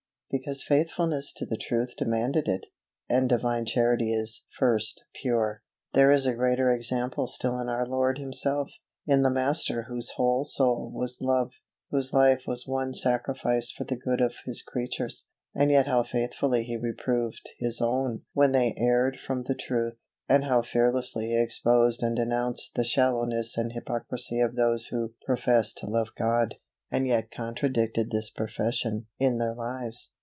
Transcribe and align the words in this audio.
Because 0.33 0.63
faithfulness 0.63 1.33
to 1.33 1.45
the 1.45 1.57
truth 1.57 1.97
demanded 1.97 2.47
it, 2.47 2.67
and 3.09 3.27
Divine 3.27 3.65
Charity 3.65 4.13
is 4.13 4.45
FIRST 4.57 5.03
PURE. 5.13 5.61
There 5.91 6.09
is 6.09 6.25
a 6.25 6.33
greater 6.33 6.71
example 6.71 7.27
still 7.27 7.59
in 7.59 7.67
our 7.67 7.85
Lord 7.85 8.17
Himself, 8.17 8.71
in 9.05 9.23
the 9.23 9.29
Master 9.29 9.87
whose 9.89 10.11
whole 10.11 10.45
soul 10.45 10.89
was 10.89 11.19
love, 11.19 11.51
whose 11.89 12.13
life 12.13 12.43
was 12.47 12.65
one 12.65 12.93
sacrifice 12.93 13.71
for 13.71 13.83
the 13.83 13.97
good 13.97 14.21
of 14.21 14.37
His 14.45 14.61
creatures; 14.61 15.27
and 15.53 15.69
yet 15.69 15.87
how 15.87 16.01
faithfully 16.01 16.63
He 16.63 16.77
reproved 16.77 17.49
His 17.59 17.81
own 17.81 18.21
when 18.31 18.53
they 18.53 18.73
erred 18.77 19.19
from 19.19 19.43
the 19.43 19.53
truth, 19.55 19.95
and 20.29 20.45
how 20.45 20.61
fearlessly 20.61 21.25
He 21.25 21.41
exposed 21.43 22.01
and 22.01 22.15
denounced 22.15 22.75
the 22.75 22.85
shallowness 22.85 23.57
and 23.57 23.73
hypocrisy 23.73 24.39
of 24.39 24.55
those 24.55 24.85
who 24.85 25.11
professed 25.25 25.77
to 25.79 25.87
love 25.87 26.15
God, 26.17 26.55
and 26.89 27.05
yet 27.05 27.31
contradicted 27.31 28.11
this 28.11 28.29
profession 28.29 29.07
in 29.19 29.37
their 29.37 29.53
lives. 29.53 30.13